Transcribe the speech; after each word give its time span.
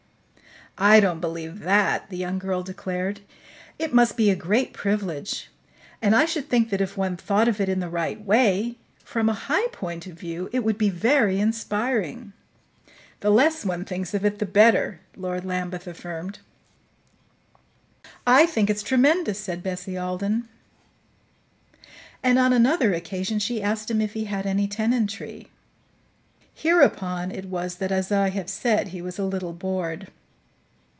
"I 0.77 0.99
don't 0.99 1.19
believe 1.21 1.59
that," 1.59 2.09
the 2.09 2.17
young 2.17 2.39
girl 2.39 2.63
declared. 2.63 3.19
"It 3.77 3.93
must 3.93 4.17
be 4.17 4.31
a 4.31 4.35
great 4.35 4.73
privilege, 4.73 5.49
and 6.01 6.15
I 6.15 6.25
should 6.25 6.49
think 6.49 6.69
that 6.71 6.81
if 6.81 6.97
one 6.97 7.17
thought 7.17 7.47
of 7.49 7.59
it 7.61 7.69
in 7.69 7.81
the 7.81 7.89
right 7.89 8.19
way 8.19 8.77
from 9.03 9.27
a 9.29 9.33
high 9.33 9.67
point 9.73 10.07
of 10.07 10.17
view 10.17 10.49
it 10.53 10.63
would 10.63 10.77
be 10.79 10.89
very 10.89 11.39
inspiring." 11.39 12.31
"The 13.19 13.29
less 13.29 13.63
one 13.65 13.83
thinks 13.85 14.13
of 14.15 14.23
it, 14.25 14.39
the 14.39 14.45
better," 14.45 15.01
Lord 15.15 15.45
Lambeth 15.45 15.85
affirmed. 15.87 16.39
"I 18.25 18.45
think 18.47 18.67
it's 18.69 18.81
tremendous," 18.81 19.37
said 19.39 19.61
Bessie 19.61 19.97
Alden; 19.97 20.47
and 22.23 22.39
on 22.39 22.53
another 22.53 22.91
occasion 22.93 23.37
she 23.39 23.61
asked 23.61 23.91
him 23.91 23.99
if 24.01 24.13
he 24.13 24.23
had 24.23 24.47
any 24.47 24.67
tenantry. 24.67 25.51
Hereupon 26.55 27.29
it 27.29 27.45
was 27.45 27.75
that, 27.75 27.91
as 27.91 28.09
I 28.11 28.29
have 28.29 28.49
said, 28.49 28.87
he 28.87 29.01
was 29.01 29.19
a 29.19 29.25
little 29.25 29.53
bored. 29.53 30.07